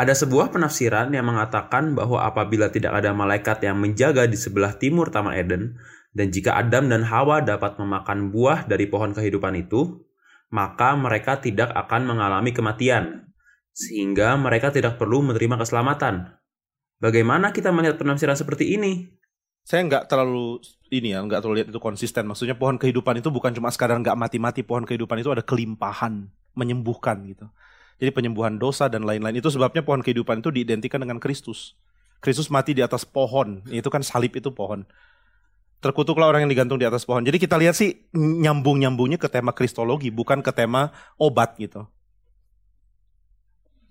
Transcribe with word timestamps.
Ada 0.00 0.16
sebuah 0.16 0.48
penafsiran 0.48 1.12
yang 1.12 1.28
mengatakan 1.28 1.92
bahwa 1.92 2.24
apabila 2.24 2.72
tidak 2.72 2.96
ada 2.96 3.12
malaikat 3.12 3.60
yang 3.60 3.76
menjaga 3.76 4.24
di 4.24 4.32
sebelah 4.32 4.72
timur 4.80 5.12
Taman 5.12 5.36
Eden, 5.36 5.76
dan 6.16 6.32
jika 6.32 6.56
Adam 6.56 6.88
dan 6.88 7.04
Hawa 7.04 7.44
dapat 7.44 7.76
memakan 7.76 8.32
buah 8.32 8.64
dari 8.64 8.88
pohon 8.88 9.12
kehidupan 9.12 9.60
itu, 9.60 10.00
maka 10.48 10.96
mereka 10.96 11.36
tidak 11.44 11.68
akan 11.76 12.16
mengalami 12.16 12.48
kematian, 12.56 13.28
sehingga 13.76 14.40
mereka 14.40 14.72
tidak 14.72 14.96
perlu 14.96 15.20
menerima 15.20 15.60
keselamatan. 15.60 16.32
Bagaimana 16.96 17.52
kita 17.52 17.68
melihat 17.68 18.00
penafsiran 18.00 18.40
seperti 18.40 18.80
ini? 18.80 19.04
Saya 19.68 19.84
nggak 19.84 20.08
terlalu 20.08 20.64
ini 20.88 21.12
ya, 21.12 21.20
nggak 21.20 21.44
terlalu 21.44 21.60
lihat 21.60 21.68
itu 21.76 21.80
konsisten. 21.80 22.24
Maksudnya 22.24 22.56
pohon 22.56 22.80
kehidupan 22.80 23.20
itu 23.20 23.28
bukan 23.28 23.52
cuma 23.52 23.68
sekadar 23.68 24.00
nggak 24.00 24.16
mati-mati, 24.16 24.64
pohon 24.64 24.88
kehidupan 24.88 25.20
itu 25.20 25.28
ada 25.28 25.44
kelimpahan, 25.44 26.24
menyembuhkan 26.56 27.20
gitu. 27.28 27.52
Jadi 28.00 28.10
penyembuhan 28.16 28.56
dosa 28.56 28.88
dan 28.88 29.04
lain-lain 29.04 29.44
itu 29.44 29.52
sebabnya 29.52 29.84
pohon 29.84 30.00
kehidupan 30.00 30.40
itu 30.40 30.48
diidentikan 30.48 31.04
dengan 31.04 31.20
Kristus. 31.20 31.76
Kristus 32.24 32.48
mati 32.48 32.72
di 32.72 32.80
atas 32.80 33.04
pohon, 33.04 33.60
itu 33.68 33.86
kan 33.92 34.00
salib 34.00 34.32
itu 34.36 34.48
pohon. 34.52 34.88
Terkutuklah 35.80 36.28
orang 36.28 36.44
yang 36.44 36.52
digantung 36.52 36.76
di 36.76 36.84
atas 36.84 37.04
pohon. 37.08 37.24
Jadi 37.24 37.40
kita 37.40 37.56
lihat 37.56 37.76
sih 37.76 38.08
nyambung-nyambungnya 38.16 39.16
ke 39.16 39.28
tema 39.28 39.52
kristologi, 39.52 40.12
bukan 40.12 40.44
ke 40.44 40.52
tema 40.52 40.92
obat 41.16 41.56
gitu. 41.56 41.88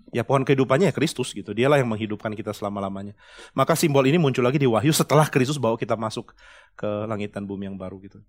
Ya 0.10 0.26
pohon 0.26 0.42
kehidupannya 0.42 0.90
ya 0.90 0.94
Kristus 0.94 1.34
gitu. 1.34 1.54
Dialah 1.54 1.82
yang 1.82 1.90
menghidupkan 1.90 2.34
kita 2.34 2.50
selama-lamanya. 2.54 3.14
Maka 3.54 3.78
simbol 3.78 4.06
ini 4.10 4.18
muncul 4.18 4.42
lagi 4.42 4.58
di 4.58 4.66
Wahyu 4.66 4.90
setelah 4.90 5.30
Kristus 5.30 5.62
bawa 5.62 5.78
kita 5.78 5.94
masuk 5.94 6.34
ke 6.74 6.90
langit 7.06 7.34
dan 7.34 7.46
bumi 7.46 7.70
yang 7.70 7.78
baru 7.78 8.02
gitu. 8.02 8.22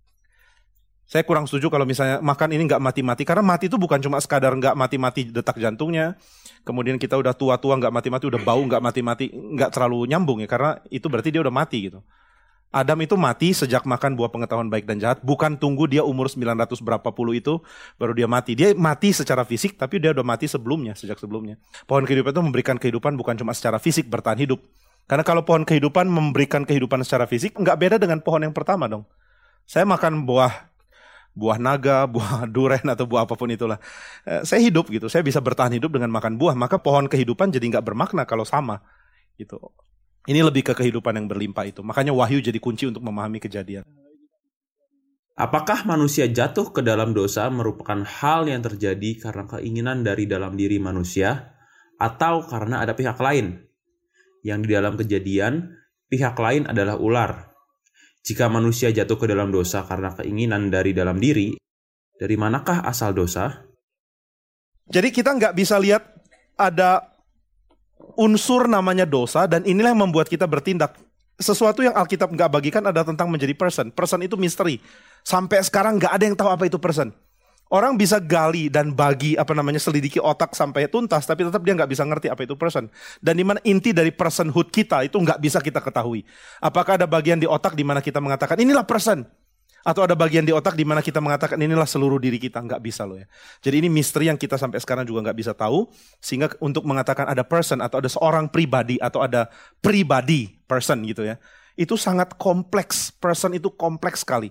Saya 1.11 1.27
kurang 1.27 1.51
setuju 1.51 1.75
kalau 1.75 1.83
misalnya 1.83 2.23
makan 2.23 2.55
ini 2.55 2.71
nggak 2.71 2.79
mati-mati. 2.79 3.27
Karena 3.27 3.43
mati 3.43 3.67
itu 3.67 3.75
bukan 3.75 3.99
cuma 3.99 4.23
sekadar 4.23 4.55
nggak 4.55 4.79
mati-mati 4.79 5.27
detak 5.27 5.59
jantungnya. 5.59 6.15
Kemudian 6.63 7.03
kita 7.03 7.19
udah 7.19 7.35
tua-tua 7.35 7.75
nggak 7.83 7.91
mati-mati, 7.91 8.31
udah 8.31 8.39
bau 8.39 8.63
nggak 8.63 8.79
mati-mati, 8.79 9.27
nggak 9.35 9.75
terlalu 9.75 10.07
nyambung 10.07 10.39
ya. 10.39 10.47
Karena 10.47 10.79
itu 10.87 11.11
berarti 11.11 11.35
dia 11.35 11.43
udah 11.43 11.51
mati 11.51 11.91
gitu. 11.91 11.99
Adam 12.71 13.03
itu 13.03 13.19
mati 13.19 13.51
sejak 13.51 13.83
makan 13.83 14.15
buah 14.15 14.31
pengetahuan 14.31 14.71
baik 14.71 14.87
dan 14.87 15.03
jahat, 15.03 15.19
bukan 15.27 15.59
tunggu 15.59 15.91
dia 15.91 16.07
umur 16.07 16.31
900 16.31 16.79
berapa 16.79 17.11
puluh 17.11 17.35
itu 17.35 17.59
baru 17.99 18.15
dia 18.15 18.31
mati. 18.31 18.55
Dia 18.55 18.71
mati 18.79 19.11
secara 19.11 19.43
fisik, 19.43 19.75
tapi 19.75 19.99
dia 19.99 20.15
udah 20.15 20.23
mati 20.23 20.47
sebelumnya, 20.47 20.95
sejak 20.95 21.19
sebelumnya. 21.19 21.59
Pohon 21.91 22.07
kehidupan 22.07 22.31
itu 22.31 22.43
memberikan 22.47 22.79
kehidupan 22.79 23.19
bukan 23.19 23.35
cuma 23.35 23.51
secara 23.51 23.83
fisik 23.83 24.07
bertahan 24.07 24.39
hidup. 24.39 24.63
Karena 25.11 25.27
kalau 25.27 25.43
pohon 25.43 25.67
kehidupan 25.67 26.07
memberikan 26.07 26.63
kehidupan 26.63 27.03
secara 27.03 27.27
fisik, 27.27 27.59
nggak 27.59 27.75
beda 27.75 27.97
dengan 27.99 28.23
pohon 28.23 28.47
yang 28.47 28.55
pertama 28.55 28.87
dong. 28.87 29.03
Saya 29.67 29.83
makan 29.83 30.23
buah 30.23 30.70
buah 31.35 31.59
naga, 31.59 32.07
buah 32.15 32.47
duren 32.51 32.85
atau 32.85 33.07
buah 33.07 33.25
apa 33.25 33.35
pun 33.35 33.49
itulah. 33.51 33.79
Eh, 34.27 34.43
saya 34.43 34.61
hidup 34.63 34.91
gitu, 34.91 35.07
saya 35.07 35.25
bisa 35.25 35.39
bertahan 35.39 35.73
hidup 35.75 35.95
dengan 35.97 36.11
makan 36.11 36.37
buah. 36.37 36.55
Maka 36.55 36.79
pohon 36.79 37.07
kehidupan 37.07 37.51
jadi 37.55 37.65
nggak 37.79 37.85
bermakna 37.87 38.27
kalau 38.27 38.45
sama 38.45 38.83
gitu. 39.41 39.57
Ini 40.29 40.45
lebih 40.45 40.61
ke 40.61 40.77
kehidupan 40.77 41.17
yang 41.17 41.27
berlimpah 41.27 41.65
itu. 41.65 41.81
Makanya 41.81 42.13
wahyu 42.13 42.45
jadi 42.45 42.61
kunci 42.61 42.85
untuk 42.85 43.01
memahami 43.01 43.41
kejadian. 43.41 43.89
Apakah 45.41 45.89
manusia 45.89 46.29
jatuh 46.29 46.69
ke 46.69 46.85
dalam 46.85 47.17
dosa 47.17 47.49
merupakan 47.49 48.05
hal 48.05 48.45
yang 48.45 48.61
terjadi 48.61 49.17
karena 49.17 49.49
keinginan 49.49 50.05
dari 50.05 50.29
dalam 50.29 50.53
diri 50.53 50.77
manusia 50.77 51.57
atau 51.97 52.45
karena 52.45 52.85
ada 52.85 52.93
pihak 52.93 53.17
lain? 53.17 53.65
Yang 54.45 54.61
di 54.69 54.71
dalam 54.77 54.95
kejadian, 55.01 55.81
pihak 56.13 56.37
lain 56.37 56.69
adalah 56.69 57.01
ular. 57.01 57.50
Jika 58.21 58.53
manusia 58.53 58.93
jatuh 58.93 59.17
ke 59.17 59.27
dalam 59.27 59.49
dosa 59.49 59.85
karena 59.89 60.13
keinginan 60.13 60.69
dari 60.69 60.93
dalam 60.93 61.17
diri, 61.17 61.57
dari 62.21 62.37
manakah 62.37 62.85
asal 62.85 63.17
dosa? 63.17 63.65
Jadi 64.91 65.09
kita 65.09 65.33
nggak 65.33 65.57
bisa 65.57 65.81
lihat 65.81 66.05
ada 66.61 67.09
unsur 68.21 68.69
namanya 68.69 69.09
dosa 69.09 69.49
dan 69.49 69.65
inilah 69.65 69.97
yang 69.97 70.05
membuat 70.05 70.29
kita 70.29 70.45
bertindak. 70.45 70.99
Sesuatu 71.41 71.81
yang 71.81 71.97
Alkitab 71.97 72.29
nggak 72.29 72.51
bagikan 72.53 72.85
ada 72.85 73.01
tentang 73.01 73.33
menjadi 73.33 73.57
person. 73.57 73.89
Person 73.89 74.21
itu 74.21 74.37
misteri. 74.37 74.77
Sampai 75.25 75.65
sekarang 75.65 75.97
nggak 75.97 76.13
ada 76.13 76.25
yang 76.29 76.37
tahu 76.37 76.53
apa 76.53 76.69
itu 76.69 76.77
person. 76.77 77.17
Orang 77.71 77.95
bisa 77.95 78.19
gali 78.19 78.67
dan 78.67 78.91
bagi 78.91 79.39
apa 79.39 79.55
namanya 79.55 79.79
selidiki 79.79 80.19
otak 80.19 80.59
sampai 80.59 80.91
tuntas, 80.91 81.23
tapi 81.23 81.47
tetap 81.47 81.63
dia 81.63 81.79
nggak 81.79 81.87
bisa 81.87 82.03
ngerti 82.03 82.27
apa 82.27 82.43
itu 82.43 82.59
person. 82.59 82.91
Dan 83.23 83.39
di 83.39 83.47
mana 83.47 83.63
inti 83.63 83.95
dari 83.95 84.11
personhood 84.11 84.75
kita 84.75 85.07
itu 85.07 85.15
nggak 85.15 85.39
bisa 85.39 85.63
kita 85.63 85.79
ketahui. 85.79 86.27
Apakah 86.59 86.99
ada 86.99 87.07
bagian 87.07 87.39
di 87.39 87.47
otak 87.47 87.79
di 87.79 87.87
mana 87.87 88.03
kita 88.03 88.19
mengatakan 88.19 88.59
inilah 88.59 88.83
person? 88.83 89.23
Atau 89.87 90.03
ada 90.03 90.19
bagian 90.19 90.43
di 90.43 90.51
otak 90.51 90.75
di 90.77 90.83
mana 90.83 90.99
kita 90.99 91.23
mengatakan 91.23 91.57
inilah 91.63 91.87
seluruh 91.87 92.19
diri 92.19 92.43
kita. 92.43 92.59
Nggak 92.59 92.83
bisa 92.83 93.07
loh 93.07 93.23
ya. 93.23 93.31
Jadi 93.63 93.87
ini 93.87 93.89
misteri 93.89 94.27
yang 94.27 94.37
kita 94.37 94.59
sampai 94.59 94.83
sekarang 94.83 95.07
juga 95.07 95.31
nggak 95.31 95.39
bisa 95.39 95.55
tahu. 95.55 95.87
Sehingga 96.19 96.51
untuk 96.59 96.83
mengatakan 96.83 97.31
ada 97.31 97.47
person 97.47 97.79
atau 97.81 98.03
ada 98.03 98.11
seorang 98.11 98.51
pribadi 98.51 98.99
atau 98.99 99.23
ada 99.23 99.47
pribadi 99.79 100.59
person 100.67 101.07
gitu 101.07 101.23
ya. 101.23 101.39
Itu 101.79 101.95
sangat 101.95 102.35
kompleks. 102.35 103.15
Person 103.15 103.55
itu 103.55 103.71
kompleks 103.73 104.27
sekali. 104.27 104.51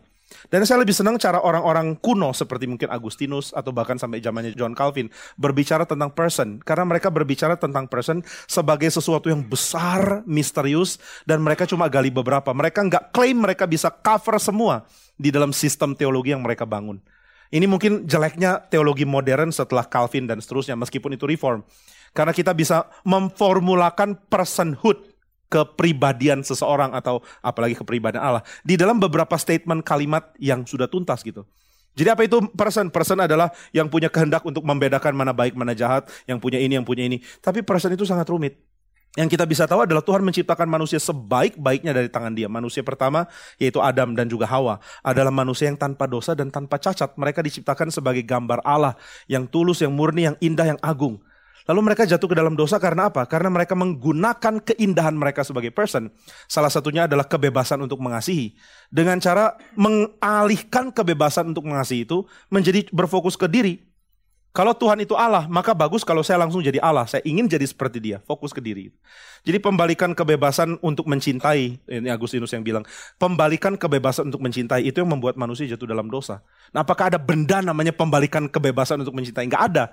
Dan 0.50 0.62
saya 0.66 0.82
lebih 0.82 0.94
senang 0.94 1.18
cara 1.18 1.42
orang-orang 1.42 1.98
kuno 1.98 2.32
seperti 2.32 2.70
mungkin 2.70 2.90
Agustinus 2.94 3.50
atau 3.52 3.74
bahkan 3.74 3.98
sampai 3.98 4.22
zamannya 4.22 4.54
John 4.54 4.78
Calvin 4.78 5.10
berbicara 5.36 5.90
tentang 5.90 6.14
person 6.14 6.62
karena 6.62 6.86
mereka 6.86 7.10
berbicara 7.10 7.58
tentang 7.58 7.90
person 7.90 8.22
sebagai 8.46 8.90
sesuatu 8.94 9.30
yang 9.30 9.42
besar, 9.42 10.22
misterius 10.30 11.02
dan 11.26 11.42
mereka 11.42 11.66
cuma 11.66 11.90
gali 11.90 12.14
beberapa. 12.14 12.54
Mereka 12.54 12.80
nggak 12.86 13.04
klaim 13.14 13.42
mereka 13.42 13.66
bisa 13.66 13.90
cover 13.90 14.38
semua 14.38 14.86
di 15.18 15.34
dalam 15.34 15.52
sistem 15.52 15.98
teologi 15.98 16.32
yang 16.32 16.46
mereka 16.46 16.64
bangun. 16.64 17.02
Ini 17.50 17.66
mungkin 17.66 18.06
jeleknya 18.06 18.62
teologi 18.70 19.10
modern 19.10 19.50
setelah 19.50 19.82
Calvin 19.90 20.30
dan 20.30 20.38
seterusnya, 20.38 20.78
meskipun 20.78 21.18
itu 21.18 21.26
reform. 21.26 21.66
Karena 22.14 22.30
kita 22.30 22.54
bisa 22.54 22.86
memformulakan 23.06 24.30
personhood, 24.30 25.02
kepribadian 25.50 26.46
seseorang 26.46 26.94
atau 26.94 27.26
apalagi 27.42 27.76
kepribadian 27.76 28.22
Allah 28.22 28.44
di 28.62 28.78
dalam 28.78 29.02
beberapa 29.02 29.36
statement 29.36 29.82
kalimat 29.82 30.32
yang 30.38 30.64
sudah 30.64 30.86
tuntas 30.86 31.26
gitu. 31.26 31.44
Jadi 31.98 32.10
apa 32.16 32.22
itu 32.24 32.40
person? 32.54 32.88
Person 32.94 33.20
adalah 33.20 33.52
yang 33.76 33.92
punya 33.92 34.08
kehendak 34.08 34.46
untuk 34.46 34.64
membedakan 34.64 35.12
mana 35.12 35.36
baik 35.36 35.58
mana 35.58 35.76
jahat, 35.76 36.08
yang 36.30 36.40
punya 36.40 36.62
ini 36.62 36.80
yang 36.80 36.86
punya 36.88 37.04
ini. 37.04 37.20
Tapi 37.44 37.60
person 37.66 37.92
itu 37.92 38.08
sangat 38.08 38.30
rumit. 38.30 38.56
Yang 39.18 39.36
kita 39.36 39.46
bisa 39.50 39.66
tahu 39.66 39.90
adalah 39.90 40.06
Tuhan 40.06 40.22
menciptakan 40.22 40.70
manusia 40.70 41.02
sebaik-baiknya 41.02 41.98
dari 41.98 42.14
tangan 42.14 42.30
dia. 42.38 42.46
Manusia 42.46 42.86
pertama 42.86 43.26
yaitu 43.58 43.82
Adam 43.82 44.14
dan 44.14 44.30
juga 44.30 44.46
Hawa 44.46 44.78
adalah 45.02 45.34
manusia 45.34 45.66
yang 45.66 45.82
tanpa 45.82 46.06
dosa 46.06 46.38
dan 46.38 46.54
tanpa 46.54 46.78
cacat. 46.78 47.18
Mereka 47.18 47.42
diciptakan 47.42 47.90
sebagai 47.90 48.22
gambar 48.22 48.62
Allah 48.62 48.94
yang 49.26 49.50
tulus, 49.50 49.82
yang 49.82 49.92
murni, 49.92 50.30
yang 50.30 50.38
indah, 50.38 50.78
yang 50.78 50.80
agung. 50.86 51.18
Lalu 51.70 51.94
mereka 51.94 52.02
jatuh 52.10 52.26
ke 52.26 52.34
dalam 52.34 52.58
dosa 52.58 52.82
karena 52.82 53.14
apa? 53.14 53.30
Karena 53.30 53.54
mereka 53.54 53.78
menggunakan 53.78 54.58
keindahan 54.74 55.14
mereka 55.14 55.46
sebagai 55.46 55.70
person. 55.70 56.10
Salah 56.50 56.74
satunya 56.74 57.06
adalah 57.06 57.30
kebebasan 57.30 57.78
untuk 57.86 58.02
mengasihi. 58.02 58.58
Dengan 58.90 59.22
cara 59.22 59.54
mengalihkan 59.78 60.90
kebebasan 60.90 61.54
untuk 61.54 61.70
mengasihi 61.70 62.10
itu 62.10 62.26
menjadi 62.50 62.90
berfokus 62.90 63.38
ke 63.38 63.46
diri. 63.46 63.86
Kalau 64.50 64.74
Tuhan 64.74 64.98
itu 64.98 65.14
Allah, 65.14 65.46
maka 65.46 65.78
bagus 65.78 66.02
kalau 66.02 66.26
saya 66.26 66.42
langsung 66.42 66.66
jadi 66.66 66.82
Allah. 66.82 67.06
Saya 67.06 67.22
ingin 67.22 67.46
jadi 67.46 67.70
seperti 67.70 68.02
dia, 68.02 68.18
fokus 68.26 68.50
ke 68.50 68.58
diri. 68.58 68.90
Jadi 69.46 69.62
pembalikan 69.62 70.18
kebebasan 70.18 70.82
untuk 70.82 71.06
mencintai, 71.06 71.78
ini 71.86 72.10
Agustinus 72.10 72.50
yang 72.50 72.66
bilang, 72.66 72.82
pembalikan 73.22 73.78
kebebasan 73.78 74.34
untuk 74.34 74.42
mencintai 74.42 74.90
itu 74.90 75.06
yang 75.06 75.14
membuat 75.14 75.38
manusia 75.38 75.70
jatuh 75.70 75.86
dalam 75.86 76.10
dosa. 76.10 76.42
Nah 76.74 76.82
apakah 76.82 77.14
ada 77.14 77.22
benda 77.22 77.62
namanya 77.62 77.94
pembalikan 77.94 78.50
kebebasan 78.50 79.06
untuk 79.06 79.14
mencintai? 79.14 79.46
Enggak 79.46 79.64
ada. 79.70 79.86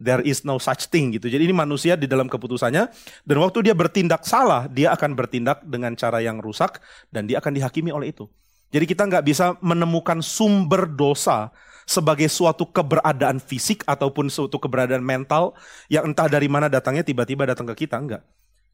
There 0.00 0.22
is 0.24 0.46
no 0.46 0.56
such 0.62 0.88
thing 0.88 1.12
gitu. 1.16 1.28
Jadi 1.28 1.48
ini 1.48 1.54
manusia 1.54 1.98
di 1.98 2.06
dalam 2.06 2.30
keputusannya 2.30 2.84
dan 3.26 3.36
waktu 3.40 3.66
dia 3.66 3.74
bertindak 3.74 4.24
salah, 4.24 4.70
dia 4.70 4.94
akan 4.94 5.16
bertindak 5.18 5.64
dengan 5.66 5.96
cara 5.96 6.22
yang 6.22 6.38
rusak 6.38 6.80
dan 7.10 7.28
dia 7.28 7.42
akan 7.42 7.56
dihakimi 7.56 7.90
oleh 7.90 8.12
itu. 8.14 8.28
Jadi 8.72 8.88
kita 8.88 9.04
nggak 9.04 9.24
bisa 9.28 9.54
menemukan 9.60 10.24
sumber 10.24 10.88
dosa 10.88 11.52
sebagai 11.84 12.30
suatu 12.30 12.70
keberadaan 12.70 13.42
fisik 13.42 13.84
ataupun 13.84 14.32
suatu 14.32 14.56
keberadaan 14.56 15.04
mental 15.04 15.52
yang 15.92 16.08
entah 16.08 16.30
dari 16.30 16.48
mana 16.48 16.72
datangnya 16.72 17.04
tiba-tiba 17.04 17.44
datang 17.44 17.68
ke 17.74 17.84
kita, 17.84 18.00
enggak. 18.00 18.22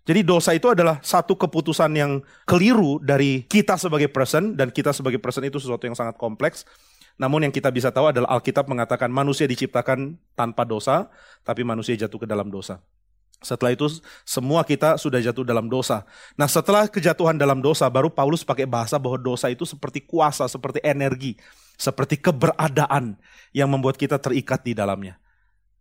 Jadi 0.08 0.24
dosa 0.24 0.56
itu 0.56 0.72
adalah 0.72 1.04
satu 1.04 1.36
keputusan 1.36 1.92
yang 1.92 2.24
keliru 2.48 2.96
dari 3.04 3.44
kita 3.44 3.76
sebagai 3.76 4.08
person 4.08 4.56
dan 4.56 4.72
kita 4.72 4.96
sebagai 4.96 5.20
person 5.20 5.44
itu 5.44 5.60
sesuatu 5.60 5.84
yang 5.84 5.92
sangat 5.92 6.16
kompleks. 6.16 6.64
Namun 7.18 7.50
yang 7.50 7.52
kita 7.52 7.68
bisa 7.74 7.90
tahu 7.90 8.14
adalah 8.14 8.38
Alkitab 8.38 8.70
mengatakan 8.70 9.10
manusia 9.10 9.44
diciptakan 9.50 10.16
tanpa 10.38 10.62
dosa, 10.62 11.10
tapi 11.42 11.66
manusia 11.66 11.98
jatuh 11.98 12.22
ke 12.22 12.26
dalam 12.30 12.46
dosa. 12.48 12.78
Setelah 13.38 13.74
itu 13.74 13.86
semua 14.26 14.66
kita 14.66 14.98
sudah 14.98 15.22
jatuh 15.22 15.46
dalam 15.46 15.70
dosa. 15.70 16.02
Nah 16.34 16.50
setelah 16.50 16.90
kejatuhan 16.90 17.38
dalam 17.38 17.62
dosa 17.62 17.86
baru 17.86 18.10
Paulus 18.10 18.42
pakai 18.42 18.66
bahasa 18.66 18.98
bahwa 18.98 19.14
dosa 19.18 19.46
itu 19.46 19.62
seperti 19.62 20.02
kuasa, 20.02 20.50
seperti 20.50 20.82
energi 20.82 21.38
seperti 21.78 22.18
keberadaan 22.18 23.14
yang 23.54 23.70
membuat 23.70 23.94
kita 23.94 24.18
terikat 24.18 24.66
di 24.66 24.74
dalamnya. 24.74 25.16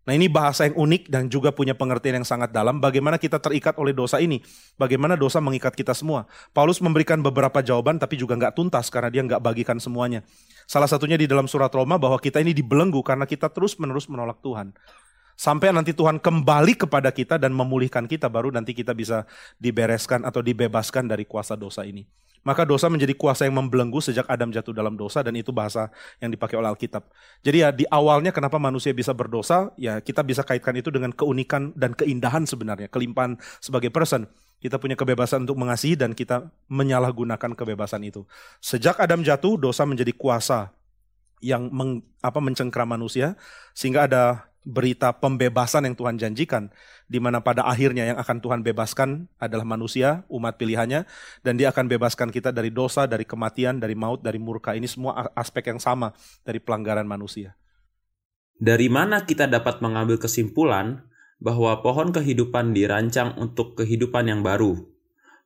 Nah 0.08 0.16
ini 0.16 0.32
bahasa 0.32 0.64
yang 0.64 0.80
unik 0.80 1.12
dan 1.12 1.28
juga 1.28 1.52
punya 1.52 1.76
pengertian 1.76 2.24
yang 2.24 2.28
sangat 2.28 2.56
dalam 2.56 2.80
bagaimana 2.80 3.20
kita 3.20 3.44
terikat 3.44 3.76
oleh 3.76 3.92
dosa 3.92 4.24
ini. 4.24 4.40
Bagaimana 4.80 5.20
dosa 5.20 5.44
mengikat 5.44 5.76
kita 5.76 5.92
semua. 5.92 6.24
Paulus 6.56 6.80
memberikan 6.80 7.20
beberapa 7.20 7.60
jawaban 7.60 8.00
tapi 8.00 8.16
juga 8.16 8.40
nggak 8.40 8.56
tuntas 8.56 8.88
karena 8.88 9.12
dia 9.12 9.28
nggak 9.28 9.44
bagikan 9.44 9.84
semuanya. 9.84 10.24
Salah 10.64 10.88
satunya 10.88 11.20
di 11.20 11.28
dalam 11.28 11.52
surat 11.52 11.68
Roma 11.76 12.00
bahwa 12.00 12.16
kita 12.24 12.40
ini 12.40 12.56
dibelenggu 12.56 13.04
karena 13.04 13.28
kita 13.28 13.52
terus 13.52 13.76
menerus 13.76 14.08
menolak 14.08 14.40
Tuhan. 14.40 14.72
Sampai 15.38 15.76
nanti 15.76 15.92
Tuhan 15.94 16.24
kembali 16.24 16.74
kepada 16.74 17.14
kita 17.14 17.38
dan 17.38 17.54
memulihkan 17.54 18.10
kita, 18.10 18.26
baru 18.26 18.50
nanti 18.50 18.74
kita 18.74 18.98
bisa 18.98 19.28
dibereskan 19.62 20.26
atau 20.26 20.42
dibebaskan 20.42 21.06
dari 21.06 21.30
kuasa 21.30 21.54
dosa 21.54 21.86
ini. 21.86 22.10
Maka 22.46 22.64
dosa 22.66 22.90
menjadi 22.90 23.14
kuasa 23.16 23.46
yang 23.46 23.56
membelenggu 23.58 24.02
sejak 24.02 24.26
Adam 24.30 24.50
jatuh 24.54 24.74
dalam 24.74 24.98
dosa 24.98 25.22
dan 25.22 25.34
itu 25.38 25.50
bahasa 25.54 25.90
yang 26.22 26.34
dipakai 26.34 26.58
oleh 26.58 26.70
Alkitab. 26.72 27.06
Jadi 27.46 27.58
ya 27.62 27.70
di 27.74 27.86
awalnya 27.90 28.34
kenapa 28.34 28.58
manusia 28.58 28.92
bisa 28.92 29.14
berdosa, 29.14 29.72
ya 29.80 30.02
kita 30.02 30.22
bisa 30.22 30.42
kaitkan 30.46 30.76
itu 30.78 30.94
dengan 30.94 31.12
keunikan 31.12 31.72
dan 31.74 31.94
keindahan 31.98 32.46
sebenarnya, 32.46 32.88
kelimpahan 32.88 33.38
sebagai 33.62 33.90
person. 33.90 34.28
Kita 34.58 34.82
punya 34.82 34.98
kebebasan 34.98 35.46
untuk 35.46 35.62
mengasihi 35.62 35.94
dan 35.94 36.18
kita 36.18 36.50
menyalahgunakan 36.66 37.54
kebebasan 37.54 38.02
itu. 38.10 38.26
Sejak 38.58 38.98
Adam 38.98 39.22
jatuh, 39.22 39.54
dosa 39.54 39.86
menjadi 39.86 40.10
kuasa 40.18 40.74
yang 41.38 41.70
meng, 41.70 42.02
apa 42.26 42.42
mencengkram 42.42 42.90
manusia 42.90 43.38
sehingga 43.78 44.10
ada 44.10 44.50
berita 44.64 45.14
pembebasan 45.16 45.88
yang 45.88 45.96
Tuhan 45.96 46.16
janjikan 46.20 46.70
di 47.08 47.24
mana 47.24 47.40
pada 47.40 47.64
akhirnya 47.64 48.04
yang 48.04 48.20
akan 48.20 48.44
Tuhan 48.44 48.62
bebaskan 48.68 49.32
adalah 49.40 49.64
manusia, 49.64 50.28
umat 50.28 50.60
pilihannya 50.60 51.08
dan 51.44 51.54
dia 51.56 51.72
akan 51.72 51.88
bebaskan 51.88 52.30
kita 52.34 52.52
dari 52.52 52.74
dosa, 52.74 53.08
dari 53.08 53.24
kematian, 53.24 53.80
dari 53.80 53.96
maut, 53.96 54.20
dari 54.20 54.38
murka. 54.42 54.76
Ini 54.76 54.86
semua 54.90 55.32
aspek 55.38 55.72
yang 55.72 55.80
sama 55.80 56.12
dari 56.44 56.60
pelanggaran 56.60 57.08
manusia. 57.08 57.56
Dari 58.58 58.90
mana 58.90 59.24
kita 59.24 59.46
dapat 59.46 59.80
mengambil 59.86 60.18
kesimpulan 60.18 61.06
bahwa 61.38 61.78
pohon 61.86 62.10
kehidupan 62.10 62.74
dirancang 62.74 63.38
untuk 63.38 63.78
kehidupan 63.78 64.26
yang 64.28 64.42
baru? 64.42 64.82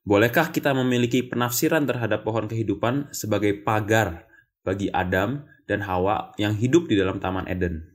Bolehkah 0.01 0.49
kita 0.49 0.73
memiliki 0.73 1.21
penafsiran 1.21 1.85
terhadap 1.85 2.25
pohon 2.25 2.49
kehidupan 2.49 3.13
sebagai 3.13 3.61
pagar 3.61 4.25
bagi 4.65 4.89
Adam 4.89 5.45
dan 5.69 5.85
Hawa 5.85 6.33
yang 6.41 6.57
hidup 6.57 6.89
di 6.89 6.97
dalam 6.97 7.21
Taman 7.21 7.45
Eden? 7.45 7.90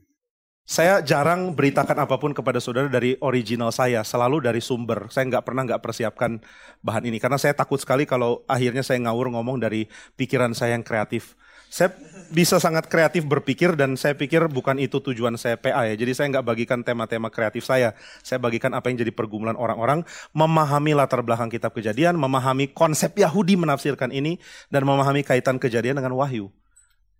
Saya 0.67 0.99
jarang 0.99 1.55
beritakan 1.55 1.95
apa 1.95 2.19
pun 2.19 2.35
kepada 2.35 2.59
saudara 2.59 2.91
dari 2.91 3.15
original 3.23 3.71
saya, 3.71 4.03
selalu 4.03 4.43
dari 4.43 4.59
sumber. 4.59 5.07
Saya 5.07 5.23
nggak 5.31 5.47
pernah 5.47 5.63
nggak 5.63 5.79
persiapkan 5.79 6.43
bahan 6.83 7.07
ini 7.07 7.23
karena 7.23 7.39
saya 7.39 7.55
takut 7.55 7.79
sekali 7.79 8.03
kalau 8.03 8.43
akhirnya 8.51 8.83
saya 8.83 8.99
ngawur 8.99 9.31
ngomong 9.31 9.63
dari 9.63 9.87
pikiran 10.19 10.51
saya 10.51 10.75
yang 10.75 10.83
kreatif. 10.83 11.39
Saya 11.71 11.95
bisa 12.35 12.59
sangat 12.59 12.91
kreatif 12.91 13.23
berpikir 13.23 13.79
dan 13.79 13.95
saya 13.95 14.19
pikir 14.19 14.51
bukan 14.51 14.75
itu 14.75 14.99
tujuan 14.99 15.39
saya 15.39 15.55
PA 15.55 15.87
ya. 15.87 15.95
Jadi 15.95 16.11
saya 16.11 16.27
nggak 16.35 16.43
bagikan 16.43 16.83
tema-tema 16.83 17.31
kreatif 17.31 17.63
saya. 17.63 17.95
Saya 18.19 18.43
bagikan 18.43 18.75
apa 18.75 18.91
yang 18.91 18.99
jadi 18.99 19.15
pergumulan 19.15 19.55
orang-orang, 19.55 20.03
memahami 20.35 20.99
latar 20.99 21.23
belakang 21.23 21.47
kitab 21.47 21.71
kejadian, 21.71 22.19
memahami 22.19 22.75
konsep 22.75 23.15
Yahudi 23.15 23.55
menafsirkan 23.55 24.11
ini, 24.11 24.35
dan 24.67 24.83
memahami 24.83 25.23
kaitan 25.23 25.63
kejadian 25.63 26.03
dengan 26.03 26.11
wahyu. 26.19 26.51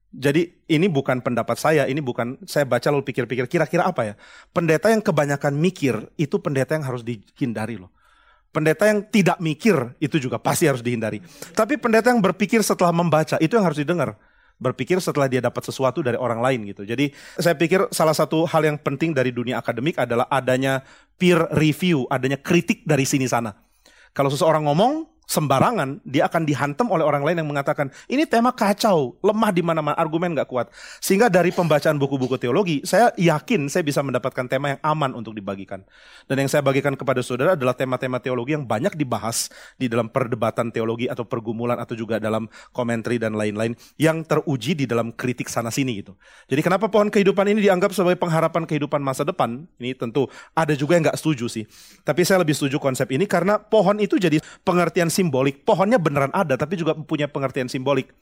Jadi 0.07 0.63
ini 0.71 0.87
bukan 0.87 1.19
pendapat 1.19 1.59
saya, 1.59 1.83
ini 1.83 1.99
bukan 1.99 2.39
saya 2.47 2.63
baca 2.63 2.87
lalu 2.87 3.03
pikir-pikir 3.03 3.45
kira-kira 3.51 3.83
apa 3.83 4.07
ya. 4.07 4.13
Pendeta 4.55 4.87
yang 4.87 5.03
kebanyakan 5.03 5.53
mikir 5.59 5.99
itu 6.15 6.39
pendeta 6.39 6.79
yang 6.79 6.87
harus 6.87 7.03
dihindari 7.03 7.75
loh. 7.75 7.91
Pendeta 8.55 8.87
yang 8.87 9.03
tidak 9.03 9.37
mikir 9.43 9.75
itu 9.99 10.15
juga 10.17 10.39
pasti 10.39 10.65
harus 10.65 10.79
dihindari. 10.79 11.19
Tapi 11.51 11.75
pendeta 11.75 12.09
yang 12.09 12.23
berpikir 12.23 12.63
setelah 12.63 12.95
membaca 12.95 13.35
itu 13.43 13.53
yang 13.59 13.67
harus 13.67 13.77
didengar. 13.77 14.15
Berpikir 14.57 14.97
setelah 15.03 15.29
dia 15.29 15.43
dapat 15.43 15.61
sesuatu 15.61 16.01
dari 16.01 16.17
orang 16.17 16.41
lain 16.41 16.65
gitu. 16.71 16.81
Jadi 16.87 17.13
saya 17.37 17.53
pikir 17.53 17.91
salah 17.93 18.15
satu 18.15 18.47
hal 18.49 18.63
yang 18.65 18.79
penting 18.79 19.13
dari 19.13 19.29
dunia 19.29 19.59
akademik 19.61 19.99
adalah 20.01 20.25
adanya 20.31 20.81
peer 21.19 21.45
review, 21.53 22.07
adanya 22.09 22.39
kritik 22.39 22.81
dari 22.87 23.05
sini 23.05 23.29
sana. 23.29 23.53
Kalau 24.17 24.33
seseorang 24.33 24.65
ngomong, 24.65 25.05
sembarangan, 25.27 25.99
dia 26.07 26.25
akan 26.25 26.47
dihantam 26.47 26.87
oleh 26.87 27.03
orang 27.03 27.21
lain 27.21 27.43
yang 27.43 27.49
mengatakan, 27.51 27.91
ini 28.07 28.23
tema 28.23 28.55
kacau, 28.55 29.19
lemah 29.19 29.51
di 29.51 29.59
mana-mana, 29.59 29.93
argumen 29.99 30.31
gak 30.31 30.47
kuat. 30.47 30.71
Sehingga 31.03 31.27
dari 31.27 31.51
pembacaan 31.51 31.99
buku-buku 31.99 32.39
teologi, 32.39 32.79
saya 32.87 33.11
yakin 33.19 33.67
saya 33.67 33.83
bisa 33.83 33.99
mendapatkan 33.99 34.47
tema 34.47 34.73
yang 34.73 34.81
aman 34.81 35.11
untuk 35.11 35.35
dibagikan. 35.35 35.83
Dan 36.31 36.47
yang 36.47 36.49
saya 36.49 36.63
bagikan 36.63 36.95
kepada 36.95 37.19
saudara 37.19 37.59
adalah 37.59 37.75
tema-tema 37.75 38.23
teologi 38.23 38.55
yang 38.55 38.63
banyak 38.63 38.95
dibahas 38.95 39.51
di 39.75 39.91
dalam 39.91 40.07
perdebatan 40.07 40.71
teologi 40.71 41.11
atau 41.11 41.27
pergumulan 41.27 41.75
atau 41.75 41.93
juga 41.93 42.23
dalam 42.23 42.47
komentari 42.71 43.19
dan 43.19 43.35
lain-lain 43.35 43.75
yang 43.99 44.23
teruji 44.23 44.79
di 44.79 44.87
dalam 44.87 45.11
kritik 45.11 45.51
sana-sini 45.51 45.99
gitu. 45.99 46.15
Jadi 46.47 46.63
kenapa 46.63 46.87
pohon 46.87 47.11
kehidupan 47.11 47.51
ini 47.51 47.67
dianggap 47.67 47.91
sebagai 47.91 48.15
pengharapan 48.15 48.63
kehidupan 48.63 49.03
masa 49.03 49.27
depan? 49.27 49.67
Ini 49.75 49.91
tentu 49.99 50.31
ada 50.55 50.71
juga 50.71 50.95
yang 50.95 51.11
gak 51.11 51.19
setuju 51.19 51.51
sih. 51.51 51.67
Tapi 52.07 52.23
saya 52.23 52.39
lebih 52.39 52.55
setuju 52.55 52.79
konsep 52.79 53.11
ini 53.11 53.27
karena 53.27 53.59
pohon 53.59 53.99
itu 53.99 54.15
jadi 54.15 54.39
pengertian 54.63 55.11
simbolik. 55.17 55.65
Pohonnya 55.65 55.97
beneran 55.97 56.29
ada, 56.29 56.53
tapi 56.53 56.77
juga 56.77 56.93
punya 56.93 57.25
pengertian 57.25 57.65
simbolik. 57.65 58.13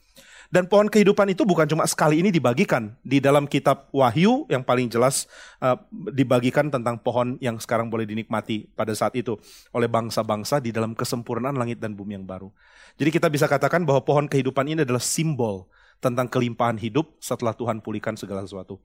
Dan 0.54 0.70
pohon 0.70 0.86
kehidupan 0.88 1.34
itu 1.34 1.42
bukan 1.42 1.66
cuma 1.66 1.84
sekali 1.90 2.22
ini 2.22 2.30
dibagikan. 2.30 2.94
Di 3.02 3.18
dalam 3.18 3.50
kitab 3.50 3.90
Wahyu 3.92 4.46
yang 4.48 4.62
paling 4.62 4.88
jelas 4.88 5.26
uh, 5.60 5.76
dibagikan 5.92 6.70
tentang 6.70 7.02
pohon 7.02 7.36
yang 7.42 7.58
sekarang 7.58 7.90
boleh 7.90 8.06
dinikmati 8.06 8.70
pada 8.78 8.94
saat 8.94 9.18
itu 9.18 9.36
oleh 9.74 9.90
bangsa-bangsa 9.90 10.62
di 10.62 10.70
dalam 10.70 10.94
kesempurnaan 10.94 11.58
langit 11.58 11.82
dan 11.82 11.98
bumi 11.98 12.16
yang 12.16 12.26
baru. 12.30 12.54
Jadi 12.96 13.10
kita 13.10 13.28
bisa 13.28 13.50
katakan 13.50 13.84
bahwa 13.84 14.06
pohon 14.06 14.30
kehidupan 14.30 14.70
ini 14.70 14.86
adalah 14.86 15.02
simbol 15.02 15.66
tentang 15.98 16.30
kelimpahan 16.30 16.78
hidup 16.78 17.18
setelah 17.18 17.58
Tuhan 17.58 17.82
pulihkan 17.82 18.14
segala 18.14 18.46
sesuatu. 18.46 18.78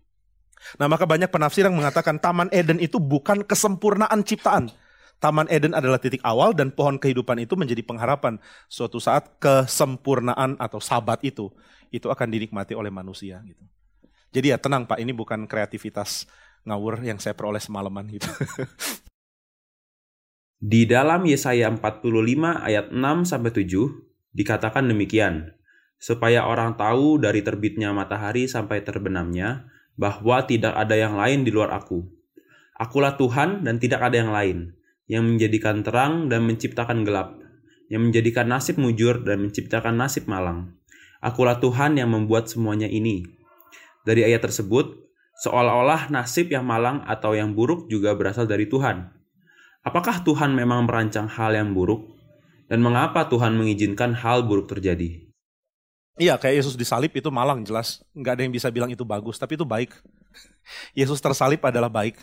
Nah 0.77 0.89
maka 0.89 1.09
banyak 1.09 1.29
penafsir 1.33 1.65
yang 1.65 1.77
mengatakan 1.77 2.21
Taman 2.21 2.53
Eden 2.53 2.81
itu 2.81 3.01
bukan 3.01 3.45
kesempurnaan 3.45 4.25
ciptaan. 4.25 4.73
Taman 5.21 5.53
Eden 5.53 5.77
adalah 5.77 6.01
titik 6.01 6.25
awal 6.25 6.57
dan 6.57 6.73
pohon 6.73 6.97
kehidupan 6.97 7.45
itu 7.45 7.53
menjadi 7.53 7.85
pengharapan. 7.85 8.41
Suatu 8.73 8.97
saat 8.97 9.37
kesempurnaan 9.37 10.57
atau 10.57 10.81
sabat 10.81 11.21
itu, 11.29 11.53
itu 11.93 12.09
akan 12.09 12.29
dinikmati 12.33 12.73
oleh 12.73 12.89
manusia. 12.89 13.45
Gitu. 13.45 13.61
Jadi 14.33 14.47
ya 14.49 14.57
tenang 14.57 14.89
Pak, 14.89 14.97
ini 14.97 15.13
bukan 15.13 15.45
kreativitas 15.45 16.25
ngawur 16.65 17.05
yang 17.05 17.21
saya 17.21 17.37
peroleh 17.37 17.61
semalaman 17.61 18.09
gitu. 18.09 18.33
Di 20.61 20.89
dalam 20.89 21.29
Yesaya 21.29 21.69
45 21.69 22.01
ayat 22.65 22.89
6 22.89 23.29
sampai 23.29 23.51
7 23.53 23.69
dikatakan 24.33 24.89
demikian, 24.89 25.53
supaya 26.01 26.49
orang 26.49 26.81
tahu 26.81 27.21
dari 27.21 27.45
terbitnya 27.45 27.93
matahari 27.93 28.49
sampai 28.49 28.81
terbenamnya 28.85 29.69
bahwa 30.01 30.41
tidak 30.49 30.73
ada 30.77 30.97
yang 30.97 31.17
lain 31.17 31.45
di 31.45 31.53
luar 31.53 31.77
aku. 31.77 32.09
Akulah 32.77 33.21
Tuhan 33.21 33.69
dan 33.69 33.77
tidak 33.77 34.01
ada 34.01 34.17
yang 34.17 34.33
lain 34.33 34.80
yang 35.11 35.27
menjadikan 35.27 35.83
terang 35.83 36.31
dan 36.31 36.47
menciptakan 36.47 37.03
gelap, 37.03 37.35
yang 37.91 38.07
menjadikan 38.07 38.47
nasib 38.47 38.79
mujur 38.79 39.27
dan 39.27 39.43
menciptakan 39.43 39.99
nasib 39.99 40.31
malang. 40.31 40.79
Akulah 41.19 41.59
Tuhan 41.59 41.99
yang 41.99 42.15
membuat 42.15 42.47
semuanya 42.47 42.87
ini. 42.87 43.27
Dari 44.07 44.23
ayat 44.23 44.47
tersebut, 44.47 45.11
seolah-olah 45.43 46.15
nasib 46.15 46.55
yang 46.55 46.63
malang 46.63 47.03
atau 47.11 47.35
yang 47.35 47.59
buruk 47.59 47.91
juga 47.91 48.15
berasal 48.15 48.47
dari 48.47 48.71
Tuhan. 48.71 49.11
Apakah 49.83 50.23
Tuhan 50.23 50.55
memang 50.55 50.87
merancang 50.87 51.27
hal 51.27 51.59
yang 51.59 51.75
buruk? 51.75 52.07
Dan 52.71 52.87
mengapa 52.87 53.27
Tuhan 53.27 53.59
mengizinkan 53.59 54.15
hal 54.15 54.47
buruk 54.47 54.71
terjadi? 54.71 55.27
Iya, 56.23 56.39
kayak 56.39 56.63
Yesus 56.63 56.79
disalib 56.79 57.11
itu 57.11 57.27
malang 57.35 57.67
jelas. 57.67 57.99
Nggak 58.15 58.33
ada 58.39 58.43
yang 58.47 58.55
bisa 58.55 58.71
bilang 58.71 58.95
itu 58.95 59.03
bagus, 59.03 59.43
tapi 59.43 59.59
itu 59.59 59.67
baik. 59.67 59.91
Yesus 60.99 61.19
tersalib 61.19 61.59
adalah 61.67 61.91
baik 61.91 62.15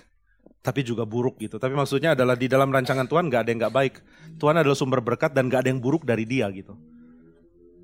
tapi 0.62 0.84
juga 0.84 1.08
buruk 1.08 1.40
gitu. 1.40 1.56
Tapi 1.56 1.74
maksudnya 1.74 2.12
adalah 2.12 2.36
di 2.36 2.52
dalam 2.52 2.68
rancangan 2.68 3.08
Tuhan 3.08 3.32
gak 3.32 3.42
ada 3.48 3.50
yang 3.54 3.60
gak 3.64 3.76
baik. 3.76 3.94
Tuhan 4.36 4.56
adalah 4.60 4.76
sumber 4.76 5.00
berkat 5.00 5.32
dan 5.32 5.48
gak 5.48 5.64
ada 5.66 5.70
yang 5.72 5.80
buruk 5.80 6.04
dari 6.04 6.28
dia 6.28 6.48
gitu. 6.52 6.76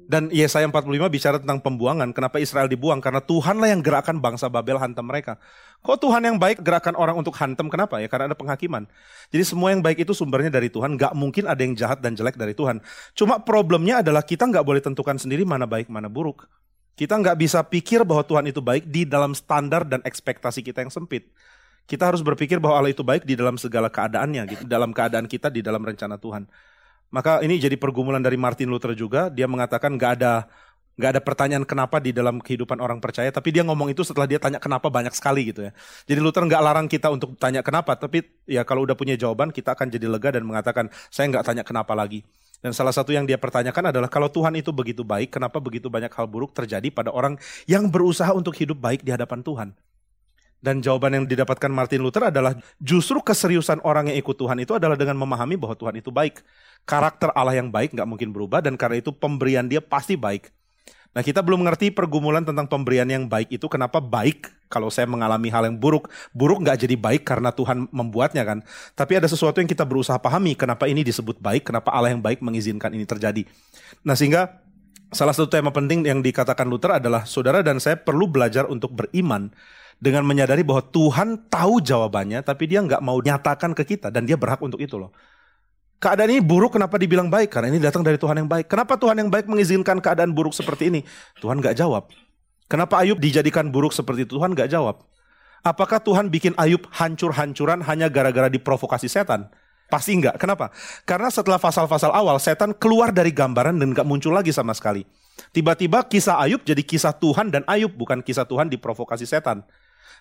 Dan 0.03 0.27
Yesaya 0.35 0.67
45 0.67 1.07
bicara 1.07 1.39
tentang 1.39 1.63
pembuangan. 1.63 2.11
Kenapa 2.11 2.35
Israel 2.35 2.67
dibuang? 2.67 2.99
Karena 2.99 3.23
Tuhanlah 3.23 3.71
yang 3.71 3.79
gerakan 3.79 4.19
bangsa 4.19 4.51
Babel 4.51 4.75
hantam 4.75 5.07
mereka. 5.07 5.39
Kok 5.79 5.95
Tuhan 6.03 6.27
yang 6.27 6.35
baik 6.35 6.59
gerakan 6.59 6.99
orang 6.99 7.15
untuk 7.15 7.31
hantam? 7.39 7.71
Kenapa? 7.71 8.03
Ya 8.03 8.11
karena 8.11 8.27
ada 8.27 8.35
penghakiman. 8.35 8.83
Jadi 9.31 9.43
semua 9.47 9.71
yang 9.71 9.79
baik 9.79 10.03
itu 10.03 10.11
sumbernya 10.11 10.51
dari 10.51 10.67
Tuhan. 10.67 10.99
Gak 10.99 11.15
mungkin 11.15 11.47
ada 11.47 11.63
yang 11.63 11.71
jahat 11.79 12.03
dan 12.03 12.19
jelek 12.19 12.35
dari 12.35 12.51
Tuhan. 12.51 12.83
Cuma 13.15 13.39
problemnya 13.39 14.03
adalah 14.03 14.27
kita 14.27 14.43
gak 14.51 14.67
boleh 14.67 14.83
tentukan 14.83 15.15
sendiri 15.15 15.47
mana 15.47 15.63
baik 15.63 15.87
mana 15.87 16.11
buruk. 16.11 16.51
Kita 16.93 17.17
nggak 17.17 17.41
bisa 17.41 17.65
pikir 17.65 18.05
bahwa 18.05 18.21
Tuhan 18.21 18.45
itu 18.45 18.61
baik 18.61 18.85
di 18.85 19.01
dalam 19.09 19.33
standar 19.33 19.81
dan 19.81 20.05
ekspektasi 20.05 20.61
kita 20.61 20.85
yang 20.85 20.93
sempit. 20.93 21.25
Kita 21.83 22.09
harus 22.09 22.23
berpikir 22.23 22.63
bahwa 22.63 22.79
Allah 22.79 22.95
itu 22.95 23.03
baik 23.03 23.27
di 23.27 23.35
dalam 23.35 23.59
segala 23.59 23.91
keadaannya, 23.91 24.43
gitu, 24.47 24.63
dalam 24.63 24.95
keadaan 24.95 25.27
kita, 25.27 25.51
di 25.51 25.59
dalam 25.59 25.83
rencana 25.83 26.15
Tuhan. 26.15 26.47
Maka 27.13 27.43
ini 27.45 27.59
jadi 27.61 27.77
pergumulan 27.77 28.23
dari 28.23 28.39
Martin 28.39 28.71
Luther 28.71 28.97
juga. 28.97 29.29
Dia 29.29 29.45
mengatakan 29.45 29.99
gak 29.99 30.11
ada 30.17 30.49
nggak 30.93 31.09
ada 31.09 31.21
pertanyaan 31.25 31.65
kenapa 31.65 31.97
di 31.97 32.13
dalam 32.13 32.37
kehidupan 32.37 32.77
orang 32.77 33.01
percaya, 33.01 33.33
tapi 33.33 33.49
dia 33.49 33.65
ngomong 33.65 33.89
itu 33.89 34.05
setelah 34.05 34.29
dia 34.29 34.37
tanya 34.37 34.61
kenapa 34.61 34.93
banyak 34.93 35.09
sekali 35.17 35.49
gitu 35.49 35.65
ya. 35.65 35.71
Jadi 36.05 36.19
Luther 36.21 36.45
nggak 36.45 36.61
larang 36.61 36.85
kita 36.85 37.09
untuk 37.09 37.33
tanya 37.41 37.65
kenapa, 37.65 37.97
tapi 37.97 38.21
ya 38.45 38.61
kalau 38.61 38.85
udah 38.85 38.93
punya 38.93 39.17
jawaban 39.17 39.49
kita 39.49 39.73
akan 39.73 39.89
jadi 39.89 40.05
lega 40.05 40.37
dan 40.37 40.45
mengatakan 40.45 40.93
saya 41.09 41.33
nggak 41.33 41.45
tanya 41.49 41.63
kenapa 41.65 41.97
lagi. 41.97 42.21
Dan 42.61 42.71
salah 42.71 42.95
satu 42.95 43.11
yang 43.11 43.27
dia 43.27 43.35
pertanyakan 43.35 43.91
adalah 43.91 44.07
kalau 44.07 44.29
Tuhan 44.29 44.53
itu 44.55 44.71
begitu 44.71 45.03
baik, 45.03 45.33
kenapa 45.35 45.59
begitu 45.59 45.89
banyak 45.89 46.13
hal 46.13 46.29
buruk 46.29 46.55
terjadi 46.55 46.87
pada 46.93 47.11
orang 47.11 47.35
yang 47.67 47.89
berusaha 47.89 48.29
untuk 48.31 48.55
hidup 48.55 48.79
baik 48.79 49.01
di 49.03 49.11
hadapan 49.11 49.41
Tuhan? 49.43 49.69
Dan 50.63 50.79
jawaban 50.79 51.11
yang 51.11 51.25
didapatkan 51.27 51.67
Martin 51.67 51.99
Luther 51.99 52.31
adalah 52.31 52.55
justru 52.79 53.19
keseriusan 53.19 53.83
orang 53.83 54.07
yang 54.07 54.23
ikut 54.23 54.31
Tuhan 54.39 54.63
itu 54.63 54.71
adalah 54.71 54.95
dengan 54.95 55.19
memahami 55.19 55.59
bahwa 55.59 55.75
Tuhan 55.75 55.99
itu 55.99 56.07
baik. 56.07 56.39
Karakter 56.87 57.35
Allah 57.35 57.59
yang 57.59 57.67
baik 57.67 57.91
nggak 57.91 58.07
mungkin 58.07 58.31
berubah 58.31 58.63
dan 58.63 58.79
karena 58.79 59.03
itu 59.03 59.11
pemberian 59.11 59.67
dia 59.67 59.83
pasti 59.83 60.15
baik. 60.15 60.55
Nah 61.13 61.21
kita 61.21 61.45
belum 61.45 61.67
mengerti 61.67 61.91
pergumulan 61.93 62.41
tentang 62.41 62.65
pemberian 62.65 63.05
yang 63.05 63.27
baik 63.29 63.51
itu 63.53 63.67
kenapa 63.69 64.01
baik 64.01 64.49
kalau 64.71 64.89
saya 64.89 65.05
mengalami 65.05 65.51
hal 65.51 65.67
yang 65.67 65.77
buruk. 65.77 66.09
Buruk 66.33 66.65
nggak 66.65 66.81
jadi 66.87 66.95
baik 66.97 67.27
karena 67.27 67.53
Tuhan 67.53 67.91
membuatnya 67.93 68.41
kan. 68.41 68.65
Tapi 68.97 69.21
ada 69.21 69.27
sesuatu 69.29 69.61
yang 69.61 69.69
kita 69.69 69.85
berusaha 69.85 70.17
pahami 70.17 70.57
kenapa 70.57 70.89
ini 70.89 71.05
disebut 71.05 71.37
baik, 71.37 71.69
kenapa 71.69 71.93
Allah 71.93 72.15
yang 72.15 72.23
baik 72.23 72.41
mengizinkan 72.41 72.89
ini 72.95 73.05
terjadi. 73.05 73.45
Nah 74.01 74.17
sehingga 74.17 74.63
salah 75.13 75.35
satu 75.37 75.53
tema 75.53 75.69
penting 75.69 76.07
yang 76.07 76.25
dikatakan 76.25 76.65
Luther 76.65 76.97
adalah 76.97 77.29
saudara 77.29 77.61
dan 77.61 77.77
saya 77.77 77.99
perlu 78.01 78.25
belajar 78.25 78.65
untuk 78.65 78.97
beriman 78.97 79.53
dengan 80.03 80.27
menyadari 80.27 80.67
bahwa 80.67 80.83
Tuhan 80.83 81.47
tahu 81.47 81.79
jawabannya 81.79 82.43
tapi 82.43 82.67
dia 82.67 82.83
nggak 82.83 82.99
mau 82.99 83.15
nyatakan 83.23 83.71
ke 83.71 83.95
kita 83.95 84.11
dan 84.11 84.27
dia 84.27 84.35
berhak 84.35 84.59
untuk 84.59 84.83
itu 84.83 84.99
loh. 84.99 85.15
Keadaan 86.03 86.35
ini 86.35 86.43
buruk 86.43 86.75
kenapa 86.75 86.99
dibilang 86.99 87.31
baik? 87.31 87.47
Karena 87.47 87.71
ini 87.71 87.79
datang 87.79 88.03
dari 88.03 88.19
Tuhan 88.19 88.35
yang 88.43 88.49
baik. 88.51 88.67
Kenapa 88.67 88.99
Tuhan 88.99 89.15
yang 89.15 89.31
baik 89.31 89.47
mengizinkan 89.47 90.03
keadaan 90.03 90.35
buruk 90.35 90.51
seperti 90.51 90.91
ini? 90.91 91.07
Tuhan 91.39 91.63
gak 91.63 91.79
jawab. 91.79 92.11
Kenapa 92.67 92.99
Ayub 92.99 93.15
dijadikan 93.23 93.71
buruk 93.71 93.95
seperti 93.95 94.27
itu? 94.27 94.35
Tuhan 94.35 94.51
gak 94.51 94.67
jawab. 94.67 94.99
Apakah 95.63 96.03
Tuhan 96.03 96.27
bikin 96.27 96.59
Ayub 96.59 96.83
hancur-hancuran 96.91 97.79
hanya 97.87 98.11
gara-gara 98.11 98.51
diprovokasi 98.51 99.07
setan? 99.07 99.47
Pasti 99.87 100.19
enggak. 100.19 100.35
Kenapa? 100.35 100.75
Karena 101.07 101.31
setelah 101.31 101.55
pasal-pasal 101.55 102.11
awal, 102.11 102.35
setan 102.43 102.75
keluar 102.75 103.15
dari 103.15 103.31
gambaran 103.31 103.79
dan 103.79 103.95
gak 103.95 104.03
muncul 104.03 104.35
lagi 104.35 104.51
sama 104.51 104.75
sekali. 104.75 105.07
Tiba-tiba 105.55 106.03
kisah 106.03 106.35
Ayub 106.43 106.67
jadi 106.67 106.83
kisah 106.83 107.15
Tuhan 107.15 107.47
dan 107.47 107.63
Ayub, 107.63 107.95
bukan 107.95 108.19
kisah 108.19 108.43
Tuhan 108.43 108.67
diprovokasi 108.67 109.23
setan. 109.23 109.63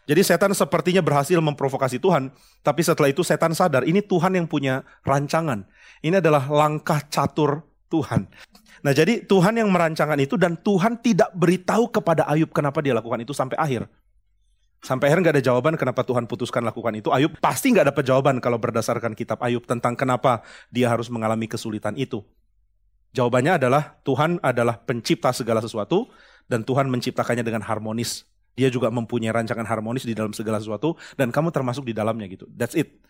Jadi 0.03 0.21
setan 0.27 0.51
sepertinya 0.51 0.99
berhasil 0.99 1.39
memprovokasi 1.39 2.03
Tuhan, 2.03 2.35
tapi 2.67 2.83
setelah 2.83 3.11
itu 3.11 3.23
setan 3.23 3.55
sadar 3.55 3.87
ini 3.87 4.03
Tuhan 4.03 4.35
yang 4.35 4.51
punya 4.51 4.83
rancangan. 5.07 5.63
Ini 6.03 6.19
adalah 6.19 6.51
langkah 6.51 6.99
catur 7.07 7.63
Tuhan. 7.87 8.27
Nah 8.83 8.91
jadi 8.91 9.23
Tuhan 9.23 9.63
yang 9.63 9.71
merancangkan 9.71 10.19
itu 10.19 10.35
dan 10.35 10.59
Tuhan 10.59 10.99
tidak 10.99 11.31
beritahu 11.39 11.87
kepada 11.93 12.27
Ayub 12.27 12.51
kenapa 12.51 12.83
dia 12.83 12.97
lakukan 12.97 13.23
itu 13.23 13.31
sampai 13.31 13.55
akhir. 13.55 13.87
Sampai 14.83 15.15
akhir 15.15 15.23
nggak 15.23 15.35
ada 15.39 15.45
jawaban 15.47 15.79
kenapa 15.79 16.03
Tuhan 16.03 16.27
putuskan 16.27 16.67
lakukan 16.67 16.91
itu. 16.99 17.15
Ayub 17.15 17.39
pasti 17.39 17.71
nggak 17.71 17.95
dapat 17.95 18.03
jawaban 18.03 18.43
kalau 18.43 18.59
berdasarkan 18.59 19.15
kitab 19.15 19.39
Ayub 19.39 19.63
tentang 19.63 19.95
kenapa 19.95 20.43
dia 20.75 20.91
harus 20.91 21.07
mengalami 21.07 21.47
kesulitan 21.47 21.95
itu. 21.95 22.27
Jawabannya 23.15 23.63
adalah 23.63 24.03
Tuhan 24.03 24.43
adalah 24.43 24.83
pencipta 24.83 25.31
segala 25.31 25.63
sesuatu 25.63 26.11
dan 26.51 26.67
Tuhan 26.67 26.91
menciptakannya 26.91 27.47
dengan 27.47 27.63
harmonis 27.63 28.27
dia 28.53 28.69
juga 28.69 28.93
mempunyai 28.93 29.33
rancangan 29.33 29.65
harmonis 29.65 30.05
di 30.05 30.13
dalam 30.13 30.37
segala 30.37 30.61
sesuatu 30.61 30.97
dan 31.17 31.33
kamu 31.33 31.49
termasuk 31.53 31.89
di 31.89 31.97
dalamnya 31.97 32.29
gitu. 32.29 32.49
That's 32.53 32.77
it. 32.77 33.01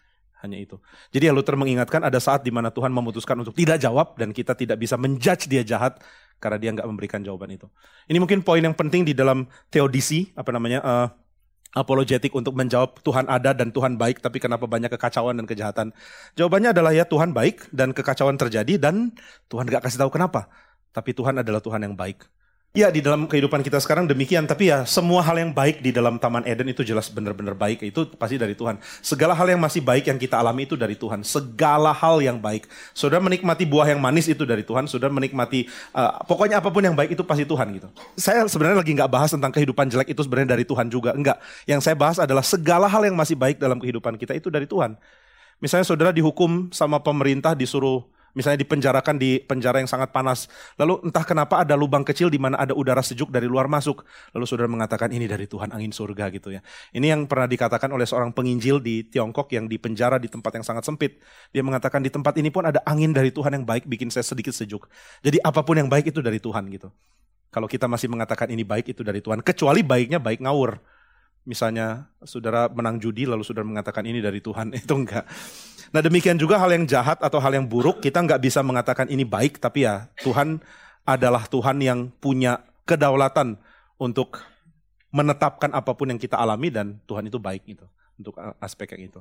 Hanya 0.43 0.59
itu. 0.59 0.79
Jadi 1.15 1.31
ya 1.31 1.33
Luther 1.35 1.55
mengingatkan 1.55 2.03
ada 2.03 2.19
saat 2.19 2.43
di 2.43 2.51
mana 2.51 2.75
Tuhan 2.75 2.91
memutuskan 2.91 3.39
untuk 3.39 3.55
tidak 3.55 3.79
jawab 3.79 4.19
dan 4.19 4.35
kita 4.35 4.59
tidak 4.59 4.79
bisa 4.83 4.99
menjudge 4.99 5.47
dia 5.47 5.63
jahat 5.63 6.03
karena 6.43 6.59
dia 6.59 6.71
nggak 6.75 6.89
memberikan 6.91 7.23
jawaban 7.23 7.55
itu. 7.55 7.71
Ini 8.11 8.19
mungkin 8.19 8.43
poin 8.43 8.59
yang 8.59 8.75
penting 8.75 9.07
di 9.07 9.15
dalam 9.15 9.47
teodisi 9.71 10.35
apa 10.35 10.51
namanya 10.51 10.83
uh, 10.83 11.07
apologetik 11.79 12.35
untuk 12.35 12.59
menjawab 12.59 12.99
Tuhan 13.01 13.31
ada 13.31 13.55
dan 13.55 13.71
Tuhan 13.71 13.95
baik 13.95 14.19
tapi 14.19 14.43
kenapa 14.43 14.67
banyak 14.67 14.91
kekacauan 14.91 15.39
dan 15.39 15.47
kejahatan. 15.47 15.95
Jawabannya 16.35 16.75
adalah 16.75 16.91
ya 16.91 17.07
Tuhan 17.07 17.31
baik 17.31 17.71
dan 17.71 17.95
kekacauan 17.95 18.35
terjadi 18.35 18.83
dan 18.83 19.15
Tuhan 19.47 19.71
nggak 19.71 19.87
kasih 19.87 20.03
tahu 20.03 20.11
kenapa. 20.11 20.51
Tapi 20.91 21.15
Tuhan 21.15 21.39
adalah 21.39 21.63
Tuhan 21.63 21.87
yang 21.87 21.95
baik. 21.95 22.27
Ya 22.73 22.89
di 22.89 23.05
dalam 23.05 23.29
kehidupan 23.29 23.61
kita 23.61 23.77
sekarang 23.85 24.09
demikian, 24.09 24.49
tapi 24.49 24.73
ya 24.73 24.89
semua 24.89 25.21
hal 25.21 25.37
yang 25.37 25.53
baik 25.53 25.85
di 25.85 25.93
dalam 25.93 26.17
Taman 26.17 26.41
Eden 26.49 26.73
itu 26.73 26.81
jelas 26.81 27.13
benar-benar 27.13 27.53
baik, 27.53 27.85
itu 27.85 28.09
pasti 28.17 28.41
dari 28.41 28.57
Tuhan. 28.57 28.81
Segala 29.05 29.37
hal 29.37 29.45
yang 29.45 29.61
masih 29.61 29.85
baik 29.85 30.09
yang 30.09 30.17
kita 30.17 30.41
alami 30.41 30.65
itu 30.65 30.73
dari 30.73 30.97
Tuhan. 30.97 31.21
Segala 31.21 31.93
hal 31.93 32.25
yang 32.25 32.41
baik. 32.41 32.65
Saudara 32.97 33.21
menikmati 33.21 33.69
buah 33.69 33.93
yang 33.93 34.01
manis 34.01 34.25
itu 34.25 34.49
dari 34.49 34.65
Tuhan, 34.65 34.89
saudara 34.89 35.13
menikmati, 35.13 35.69
uh, 35.93 36.25
pokoknya 36.25 36.65
apa 36.65 36.73
pun 36.73 36.81
yang 36.81 36.97
baik 36.97 37.13
itu 37.13 37.21
pasti 37.29 37.45
Tuhan 37.45 37.77
gitu. 37.77 37.93
Saya 38.17 38.41
sebenarnya 38.49 38.81
lagi 38.81 38.97
nggak 38.97 39.11
bahas 39.13 39.29
tentang 39.37 39.53
kehidupan 39.53 39.93
jelek 39.93 40.09
itu 40.09 40.25
sebenarnya 40.25 40.57
dari 40.57 40.65
Tuhan 40.65 40.89
juga, 40.89 41.13
enggak. 41.13 41.45
Yang 41.69 41.81
saya 41.85 41.97
bahas 42.01 42.25
adalah 42.25 42.41
segala 42.41 42.89
hal 42.89 43.05
yang 43.05 43.21
masih 43.21 43.37
baik 43.37 43.61
dalam 43.61 43.77
kehidupan 43.85 44.17
kita 44.17 44.33
itu 44.33 44.49
dari 44.49 44.65
Tuhan. 44.65 44.97
Misalnya 45.61 45.85
saudara 45.85 46.09
dihukum 46.09 46.73
sama 46.73 47.05
pemerintah 47.05 47.53
disuruh 47.53 48.09
misalnya 48.33 48.61
dipenjarakan 48.61 49.17
di 49.17 49.41
penjara 49.41 49.81
yang 49.81 49.89
sangat 49.89 50.13
panas. 50.13 50.49
Lalu 50.77 51.09
entah 51.09 51.25
kenapa 51.25 51.63
ada 51.63 51.77
lubang 51.77 52.05
kecil 52.05 52.29
di 52.29 52.37
mana 52.37 52.59
ada 52.61 52.77
udara 52.77 53.01
sejuk 53.01 53.33
dari 53.33 53.49
luar 53.49 53.69
masuk. 53.69 54.05
Lalu 54.37 54.45
saudara 54.49 54.69
mengatakan 54.69 55.13
ini 55.13 55.25
dari 55.29 55.49
Tuhan 55.49 55.73
angin 55.73 55.93
surga 55.93 56.29
gitu 56.33 56.53
ya. 56.53 56.61
Ini 56.93 57.15
yang 57.17 57.29
pernah 57.29 57.49
dikatakan 57.49 57.89
oleh 57.93 58.05
seorang 58.05 58.33
penginjil 58.33 58.81
di 58.81 59.07
Tiongkok 59.07 59.49
yang 59.53 59.69
dipenjara 59.69 60.17
di 60.21 60.29
tempat 60.29 60.53
yang 60.61 60.65
sangat 60.67 60.85
sempit. 60.89 61.21
Dia 61.53 61.65
mengatakan 61.65 62.05
di 62.05 62.11
tempat 62.11 62.37
ini 62.41 62.49
pun 62.49 62.69
ada 62.69 62.81
angin 62.85 63.13
dari 63.13 63.31
Tuhan 63.31 63.53
yang 63.57 63.65
baik 63.65 63.87
bikin 63.87 64.09
saya 64.09 64.25
sedikit 64.25 64.53
sejuk. 64.53 64.89
Jadi 65.21 65.41
apa 65.41 65.61
pun 65.63 65.79
yang 65.79 65.89
baik 65.89 66.13
itu 66.13 66.21
dari 66.25 66.41
Tuhan 66.41 66.69
gitu. 66.73 66.93
Kalau 67.53 67.69
kita 67.69 67.85
masih 67.85 68.09
mengatakan 68.09 68.49
ini 68.49 68.65
baik 68.65 68.97
itu 68.97 69.05
dari 69.05 69.21
Tuhan, 69.21 69.45
kecuali 69.45 69.85
baiknya 69.85 70.17
baik 70.17 70.41
ngawur. 70.41 70.81
Misalnya 71.43 72.07
saudara 72.23 72.71
menang 72.71 73.03
judi 73.03 73.27
lalu 73.27 73.43
saudara 73.43 73.67
mengatakan 73.67 74.07
ini 74.07 74.23
dari 74.23 74.39
Tuhan, 74.39 74.75
itu 74.79 74.95
enggak. 74.95 75.27
Nah 75.93 76.01
demikian 76.01 76.41
juga 76.41 76.57
hal 76.57 76.73
yang 76.73 76.89
jahat 76.89 77.21
atau 77.21 77.37
hal 77.43 77.53
yang 77.53 77.69
buruk 77.69 78.01
kita 78.01 78.25
nggak 78.25 78.41
bisa 78.41 78.65
mengatakan 78.65 79.13
ini 79.13 79.29
baik 79.29 79.61
tapi 79.61 79.85
ya 79.85 80.09
Tuhan 80.25 80.65
adalah 81.05 81.45
Tuhan 81.45 81.85
yang 81.85 82.09
punya 82.17 82.65
kedaulatan 82.89 83.61
untuk 84.01 84.41
menetapkan 85.13 85.69
apa 85.77 85.93
pun 85.93 86.09
yang 86.09 86.17
kita 86.17 86.41
alami 86.41 86.73
dan 86.73 86.97
Tuhan 87.05 87.29
itu 87.29 87.37
baik 87.37 87.69
itu 87.69 87.85
untuk 88.17 88.35
aspek 88.63 88.97
yang 88.97 89.13
itu. 89.13 89.19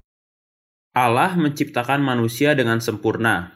Allah 0.92 1.36
menciptakan 1.40 2.04
manusia 2.04 2.52
dengan 2.52 2.84
sempurna. 2.84 3.56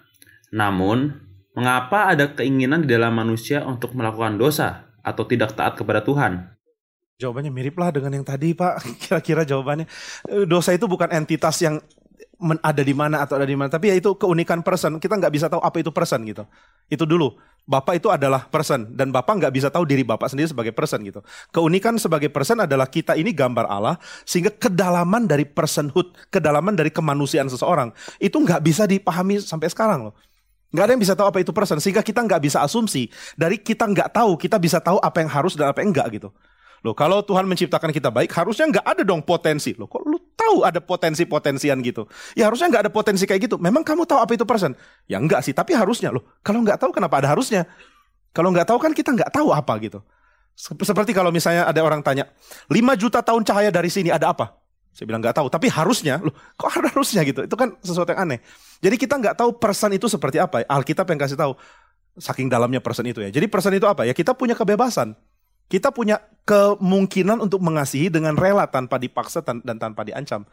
Namun, 0.55 1.19
mengapa 1.51 2.15
ada 2.15 2.31
keinginan 2.31 2.87
di 2.87 2.95
dalam 2.95 3.11
manusia 3.11 3.63
untuk 3.67 3.91
melakukan 3.91 4.39
dosa 4.39 4.87
atau 5.03 5.27
tidak 5.27 5.55
taat 5.55 5.75
kepada 5.75 5.99
Tuhan? 5.99 6.54
Jawabannya 7.15 7.47
mirip 7.47 7.79
lah 7.79 7.95
dengan 7.95 8.11
yang 8.11 8.25
tadi 8.27 8.51
Pak. 8.51 8.83
Kira-kira 9.01 9.47
jawabannya. 9.47 9.87
Dosa 10.43 10.75
itu 10.75 10.83
bukan 10.83 11.07
entitas 11.15 11.55
yang 11.63 11.79
ada 12.59 12.83
di 12.83 12.91
mana 12.91 13.23
atau 13.23 13.39
ada 13.39 13.47
di 13.47 13.55
mana. 13.55 13.71
Tapi 13.71 13.87
ya 13.87 13.95
itu 13.95 14.19
keunikan 14.19 14.59
person. 14.59 14.99
Kita 14.99 15.15
nggak 15.15 15.31
bisa 15.31 15.47
tahu 15.47 15.63
apa 15.63 15.79
itu 15.79 15.95
person 15.95 16.19
gitu. 16.27 16.43
Itu 16.91 17.07
dulu. 17.07 17.39
Bapak 17.65 17.97
itu 17.97 18.13
adalah 18.13 18.45
person 18.45 18.93
dan 18.93 19.09
Bapak 19.09 19.41
nggak 19.41 19.53
bisa 19.55 19.73
tahu 19.73 19.89
diri 19.89 20.05
Bapak 20.05 20.29
sendiri 20.29 20.51
sebagai 20.51 20.69
person 20.69 21.01
gitu. 21.01 21.25
Keunikan 21.49 21.97
sebagai 21.97 22.29
person 22.29 22.61
adalah 22.61 22.85
kita 22.85 23.17
ini 23.17 23.33
gambar 23.33 23.65
Allah 23.65 23.97
sehingga 24.21 24.53
kedalaman 24.53 25.25
dari 25.25 25.49
personhood, 25.49 26.13
kedalaman 26.29 26.77
dari 26.77 26.93
kemanusiaan 26.93 27.49
seseorang 27.49 27.89
itu 28.21 28.37
nggak 28.37 28.61
bisa 28.61 28.85
dipahami 28.85 29.41
sampai 29.41 29.71
sekarang 29.73 30.11
loh. 30.11 30.13
Nggak 30.69 30.83
ada 30.83 30.91
yang 30.93 31.01
bisa 31.01 31.15
tahu 31.17 31.25
apa 31.25 31.39
itu 31.41 31.49
person 31.57 31.81
sehingga 31.81 32.05
kita 32.05 32.21
nggak 32.21 32.43
bisa 32.45 32.61
asumsi 32.61 33.09
dari 33.33 33.57
kita 33.57 33.89
nggak 33.89 34.13
tahu 34.13 34.37
kita 34.37 34.61
bisa 34.61 34.77
tahu 34.77 35.01
apa 35.01 35.25
yang 35.25 35.31
harus 35.33 35.57
dan 35.57 35.73
apa 35.73 35.81
yang 35.81 35.89
enggak 35.89 36.21
gitu. 36.21 36.29
Loh 36.85 36.93
kalau 36.93 37.25
Tuhan 37.25 37.49
menciptakan 37.49 37.89
kita 37.89 38.13
baik 38.13 38.29
harusnya 38.29 38.69
nggak 38.69 38.85
ada 38.85 39.01
dong 39.01 39.25
potensi. 39.25 39.73
Loh 39.73 39.89
kok 39.89 40.05
lu 40.05 40.21
tahu 40.37 40.61
ada 40.61 40.77
potensi-potensian 40.77 41.81
gitu? 41.81 42.05
Ya 42.37 42.45
harusnya 42.45 42.69
nggak 42.69 42.83
ada 42.85 42.91
potensi 42.93 43.25
kayak 43.25 43.49
gitu. 43.49 43.55
Memang 43.57 43.81
kamu 43.81 44.05
tahu 44.05 44.21
apa 44.21 44.37
itu 44.37 44.45
person? 44.45 44.77
Ya 45.09 45.17
enggak 45.17 45.41
sih, 45.41 45.49
tapi 45.49 45.73
harusnya. 45.73 46.13
Loh 46.13 46.21
kalau 46.45 46.61
nggak 46.61 46.77
tahu 46.77 46.93
kenapa 46.93 47.17
ada 47.25 47.33
harusnya? 47.33 47.65
Kalau 48.29 48.53
nggak 48.53 48.69
tahu 48.69 48.77
kan 48.77 48.93
kita 48.93 49.17
nggak 49.17 49.33
tahu 49.33 49.49
apa 49.49 49.73
gitu. 49.81 50.05
Seperti 50.55 51.11
kalau 51.11 51.33
misalnya 51.33 51.65
ada 51.65 51.81
orang 51.81 52.05
tanya, 52.05 52.29
5 52.69 52.95
juta 52.95 53.19
tahun 53.25 53.41
cahaya 53.43 53.73
dari 53.73 53.89
sini 53.89 54.13
ada 54.13 54.31
apa? 54.31 54.55
Saya 54.95 55.11
bilang 55.11 55.19
nggak 55.19 55.35
tahu, 55.35 55.51
tapi 55.51 55.67
harusnya, 55.67 56.23
loh 56.23 56.31
kok 56.55 56.71
harusnya 56.71 57.27
gitu? 57.27 57.43
Itu 57.43 57.59
kan 57.59 57.75
sesuatu 57.83 58.15
yang 58.15 58.23
aneh. 58.23 58.39
Jadi 58.79 58.95
kita 58.95 59.19
nggak 59.19 59.35
tahu 59.35 59.59
person 59.59 59.91
itu 59.91 60.07
seperti 60.07 60.39
apa. 60.39 60.63
Alkitab 60.63 61.03
yang 61.11 61.19
kasih 61.19 61.35
tahu, 61.35 61.59
saking 62.15 62.47
dalamnya 62.47 62.79
person 62.79 63.03
itu 63.03 63.19
ya. 63.19 63.27
Jadi 63.27 63.51
person 63.51 63.75
itu 63.75 63.83
apa 63.83 64.07
ya? 64.07 64.15
Kita 64.15 64.31
punya 64.31 64.55
kebebasan. 64.55 65.11
Kita 65.65 65.89
punya 65.89 66.21
kemungkinan 66.45 67.41
untuk 67.41 67.59
mengasihi 67.65 68.13
dengan 68.13 68.37
rela 68.37 68.69
tanpa 68.69 69.01
dipaksa 69.01 69.41
dan 69.41 69.77
tanpa 69.81 70.05
diancam. 70.05 70.45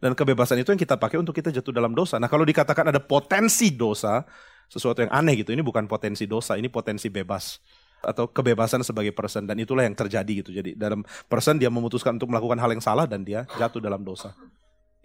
Dan 0.00 0.16
kebebasan 0.16 0.62
itu 0.62 0.72
yang 0.72 0.80
kita 0.80 0.96
pakai 0.96 1.20
untuk 1.20 1.36
kita 1.36 1.52
jatuh 1.52 1.76
dalam 1.76 1.92
dosa. 1.92 2.16
Nah 2.16 2.30
kalau 2.30 2.46
dikatakan 2.46 2.88
ada 2.88 3.02
potensi 3.02 3.74
dosa, 3.76 4.24
sesuatu 4.70 5.04
yang 5.04 5.12
aneh 5.12 5.42
gitu. 5.44 5.52
Ini 5.52 5.60
bukan 5.60 5.84
potensi 5.84 6.24
dosa, 6.24 6.56
ini 6.56 6.70
potensi 6.72 7.10
bebas. 7.12 7.60
Atau 8.00 8.32
kebebasan 8.32 8.80
sebagai 8.80 9.12
person. 9.12 9.44
Dan 9.44 9.60
itulah 9.60 9.84
yang 9.84 9.92
terjadi 9.92 10.32
gitu. 10.40 10.56
Jadi 10.56 10.72
dalam 10.78 11.04
person 11.28 11.60
dia 11.60 11.68
memutuskan 11.68 12.16
untuk 12.16 12.32
melakukan 12.32 12.56
hal 12.56 12.70
yang 12.72 12.80
salah 12.80 13.04
dan 13.04 13.26
dia 13.26 13.44
jatuh 13.58 13.82
dalam 13.82 14.00
dosa. 14.00 14.32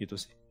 Itu 0.00 0.16
sih. 0.16 0.45